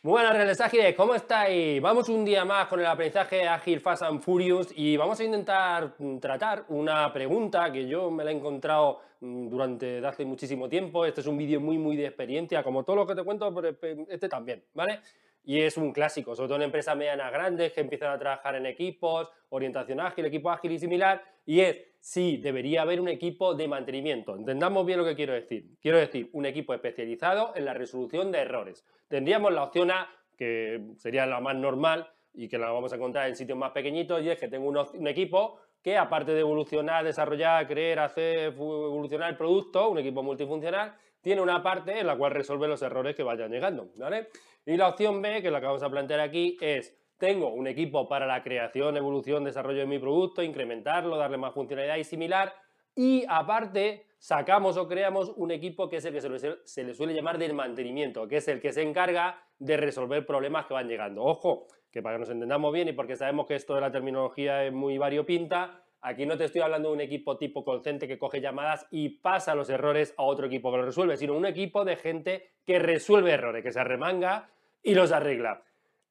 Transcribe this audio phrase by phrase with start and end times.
[0.00, 1.82] Buenas, Reales Ágiles, ¿cómo estáis?
[1.82, 5.92] Vamos un día más con el aprendizaje ágil Fast and Furious y vamos a intentar
[5.98, 11.04] mm, tratar una pregunta que yo me la he encontrado mm, durante hace muchísimo tiempo.
[11.04, 13.76] Este es un vídeo muy, muy de experiencia, como todo lo que te cuento, pero
[14.08, 15.00] este también, ¿vale?
[15.48, 18.66] Y es un clásico, sobre todo en empresas medianas grandes que empiezan a trabajar en
[18.66, 23.66] equipos, orientación ágil, equipo ágil y similar, y es, sí, debería haber un equipo de
[23.66, 24.36] mantenimiento.
[24.36, 25.70] Entendamos bien lo que quiero decir.
[25.80, 28.84] Quiero decir, un equipo especializado en la resolución de errores.
[29.08, 33.26] Tendríamos la opción A, que sería la más normal y que la vamos a encontrar
[33.26, 37.66] en sitios más pequeñitos, y es que tengo un, equipo que aparte de evolucionar, desarrollar,
[37.66, 42.68] creer, hacer evolucionar el producto, un equipo multifuncional, tiene una parte en la cual resuelve
[42.68, 44.28] los errores que vayan llegando, ¿vale?
[44.64, 47.66] Y la opción B, que es la que vamos a plantear aquí, es tengo un
[47.66, 52.54] equipo para la creación, evolución, desarrollo de mi producto, incrementarlo, darle más funcionalidad y similar,
[52.98, 57.38] y aparte sacamos o creamos un equipo que es el que se le, suele llamar
[57.38, 61.22] del mantenimiento, que es el que se encarga de resolver problemas que van llegando.
[61.22, 64.64] Ojo, que para que nos entendamos bien y porque sabemos que esto de la terminología
[64.64, 68.40] es muy variopinta, Aquí no te estoy hablando de un equipo tipo consciente que coge
[68.40, 71.96] llamadas y pasa los errores a otro equipo que los resuelve, sino un equipo de
[71.96, 74.48] gente que resuelve errores, que se arremanga
[74.80, 75.64] y los arregla.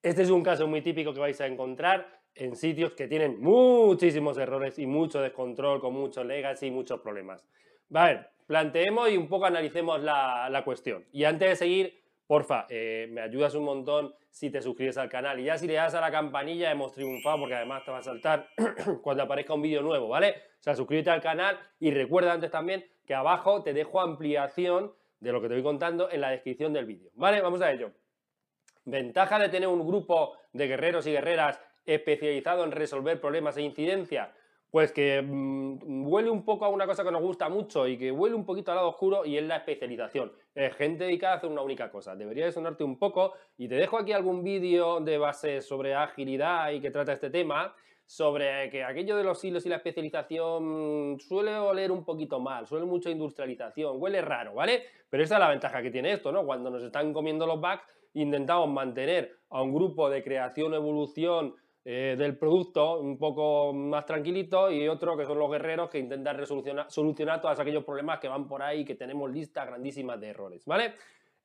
[0.04, 4.38] Este es un caso muy típico que vais a encontrar en sitios que tienen muchísimos
[4.38, 7.46] errores y mucho descontrol, con mucho legacy y muchos problemas.
[7.90, 11.06] Vale, planteemos y un poco analicemos la, la cuestión.
[11.12, 15.40] Y antes de seguir, porfa, eh, me ayudas un montón si te suscribes al canal.
[15.40, 18.04] Y ya si le das a la campanilla hemos triunfado porque además te va a
[18.04, 18.50] saltar
[19.02, 20.36] cuando aparezca un vídeo nuevo, ¿vale?
[20.60, 25.32] O sea, suscríbete al canal y recuerda antes también que abajo te dejo ampliación de
[25.32, 27.42] lo que te voy contando en la descripción del vídeo, ¿vale?
[27.42, 27.92] Vamos a ello.
[28.86, 34.30] Ventaja de tener un grupo de guerreros y guerreras especializado en resolver problemas e incidencias
[34.72, 38.12] pues que mm, huele un poco a una cosa que nos gusta mucho y que
[38.12, 40.32] huele un poquito al lado oscuro y es la especialización.
[40.54, 42.16] Es gente dedicada a hacer una única cosa.
[42.16, 46.72] Debería de sonarte un poco y te dejo aquí algún vídeo de base sobre agilidad
[46.72, 47.74] y que trata este tema,
[48.06, 52.86] sobre que aquello de los hilos y la especialización suele oler un poquito mal, suele
[52.86, 54.84] mucha industrialización, huele raro, ¿vale?
[55.10, 56.46] Pero esa es la ventaja que tiene esto, ¿no?
[56.46, 57.84] Cuando nos están comiendo los bugs,
[58.14, 61.56] intentamos mantener a un grupo de creación, evolución,
[61.90, 66.38] eh, del producto un poco más tranquilito y otro que son los guerreros que intentan
[66.46, 70.96] solucionar todos aquellos problemas que van por ahí que tenemos listas grandísimas de errores, ¿vale?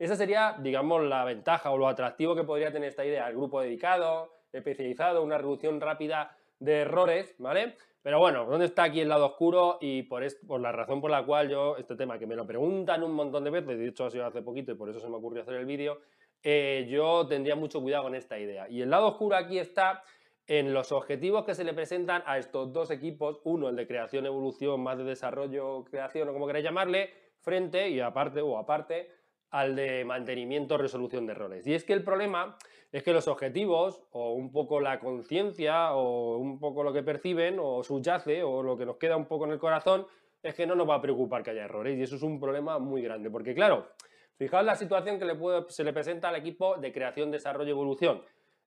[0.00, 3.60] Esa sería, digamos, la ventaja o lo atractivo que podría tener esta idea, el grupo
[3.60, 7.76] dedicado, especializado, una reducción rápida de errores, ¿vale?
[8.02, 9.78] Pero bueno, ¿dónde está aquí el lado oscuro?
[9.80, 13.04] Y por, por la razón por la cual yo, este tema que me lo preguntan
[13.04, 15.14] un montón de veces, de hecho ha sido hace poquito y por eso se me
[15.14, 16.00] ocurrió hacer el vídeo,
[16.42, 18.68] eh, yo tendría mucho cuidado con esta idea.
[18.68, 20.02] Y el lado oscuro aquí está
[20.46, 24.26] en los objetivos que se le presentan a estos dos equipos, uno el de creación,
[24.26, 27.10] evolución, más de desarrollo, creación o como queráis llamarle,
[27.40, 29.10] frente y aparte o aparte
[29.50, 31.66] al de mantenimiento, resolución de errores.
[31.66, 32.56] Y es que el problema
[32.90, 37.58] es que los objetivos o un poco la conciencia o un poco lo que perciben
[37.60, 40.06] o subyace o lo que nos queda un poco en el corazón
[40.42, 42.78] es que no nos va a preocupar que haya errores y eso es un problema
[42.78, 43.88] muy grande porque claro,
[44.36, 45.26] fijaos la situación que
[45.68, 48.22] se le presenta al equipo de creación, desarrollo evolución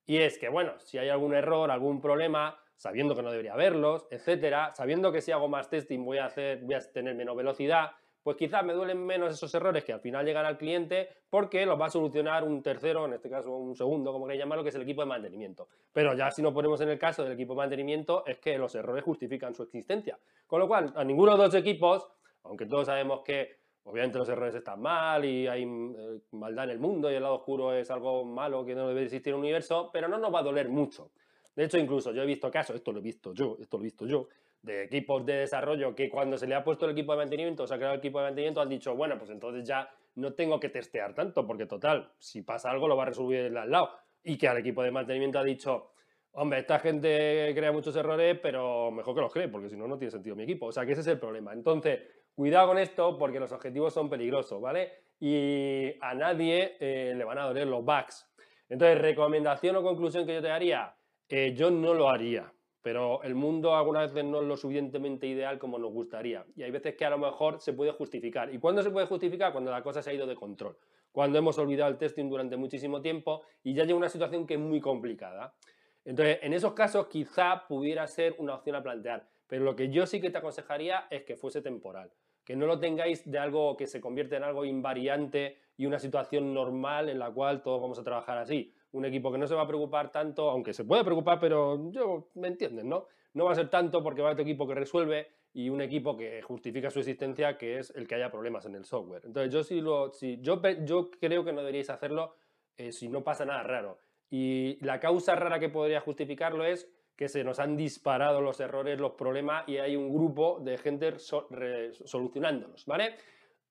[0.05, 4.07] y es que, bueno, si hay algún error, algún problema, sabiendo que no debería haberlos,
[4.11, 7.91] etcétera, sabiendo que si hago más testing voy a, hacer, voy a tener menos velocidad,
[8.25, 11.79] pues quizás me duelen menos esos errores que al final llegan al cliente porque los
[11.79, 14.75] va a solucionar un tercero, en este caso un segundo, como queréis llamarlo, que es
[14.75, 15.67] el equipo de mantenimiento.
[15.93, 18.73] Pero ya si nos ponemos en el caso del equipo de mantenimiento, es que los
[18.73, 20.17] errores justifican su existencia.
[20.47, 22.07] Con lo cual, a ninguno de los equipos,
[22.43, 26.79] aunque todos sabemos que Obviamente los errores están mal y hay eh, maldad en el
[26.79, 29.91] mundo y el lado oscuro es algo malo que no debe existir en el universo,
[29.93, 31.11] pero no nos va a doler mucho.
[31.55, 33.85] De hecho, incluso yo he visto casos, esto lo he visto yo, esto lo he
[33.85, 34.27] visto yo,
[34.61, 37.75] de equipos de desarrollo que cuando se le ha puesto el equipo de mantenimiento, se
[37.75, 40.69] ha creado el equipo de mantenimiento, han dicho, bueno, pues entonces ya no tengo que
[40.69, 43.91] testear tanto, porque total, si pasa algo lo va a resolver el al lado.
[44.23, 45.91] Y que al equipo de mantenimiento ha dicho,
[46.31, 49.97] hombre, esta gente crea muchos errores, pero mejor que los cree, porque si no, no
[49.99, 50.65] tiene sentido mi equipo.
[50.65, 51.53] O sea, que ese es el problema.
[51.53, 51.99] Entonces,
[52.35, 54.91] Cuidado con esto porque los objetivos son peligrosos, ¿vale?
[55.21, 58.29] Y a nadie eh, le van a doler los bugs.
[58.67, 60.97] Entonces, recomendación o conclusión que yo te haría,
[61.29, 65.57] eh, yo no lo haría, pero el mundo algunas veces no es lo suficientemente ideal
[65.57, 66.45] como nos gustaría.
[66.57, 68.53] Y hay veces que a lo mejor se puede justificar.
[68.53, 69.53] ¿Y cuándo se puede justificar?
[69.53, 70.77] Cuando la cosa se ha ido de control.
[71.13, 74.59] Cuando hemos olvidado el testing durante muchísimo tiempo y ya llega una situación que es
[74.59, 75.55] muy complicada.
[76.03, 79.25] Entonces, en esos casos quizá pudiera ser una opción a plantear.
[79.47, 82.11] Pero lo que yo sí que te aconsejaría es que fuese temporal
[82.45, 86.53] que no lo tengáis de algo que se convierte en algo invariante y una situación
[86.53, 88.73] normal en la cual todos vamos a trabajar así.
[88.91, 92.29] Un equipo que no se va a preocupar tanto, aunque se puede preocupar, pero yo,
[92.35, 93.07] ¿me entienden, no?
[93.33, 96.15] No va a ser tanto porque va a otro equipo que resuelve y un equipo
[96.15, 99.23] que justifica su existencia, que es el que haya problemas en el software.
[99.25, 102.35] Entonces, yo sí lo, yo, yo creo que no deberíais hacerlo
[102.77, 103.99] eh, si no pasa nada raro.
[104.29, 108.99] Y la causa rara que podría justificarlo es que se nos han disparado los errores,
[108.99, 113.15] los problemas y hay un grupo de gente solucionándolos, ¿vale?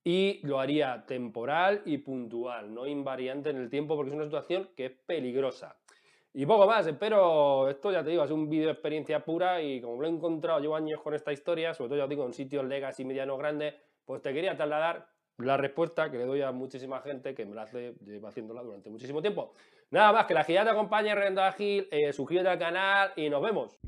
[0.03, 4.71] Y lo haría temporal y puntual, no invariante en el tiempo porque es una situación
[4.77, 5.77] que es peligrosa.
[6.37, 9.81] Y poco más, espero, esto ya te digo, es un vídeo de experiencia pura y
[9.81, 12.65] como lo he encontrado, llevo años con esta historia, sobre todo ya digo, en sitios
[12.65, 13.75] legacy medianos grandes,
[14.05, 17.63] pues te quería trasladar la respuesta que le doy a muchísima gente que me la
[17.63, 19.53] hace, lleva haciéndola durante muchísimo tiempo.
[19.91, 23.43] Nada más, que la agilidad te acompañe, Renda Ágil, eh, suscríbete al canal y nos
[23.43, 23.79] vemos.